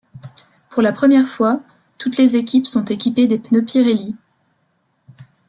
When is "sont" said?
2.65-2.83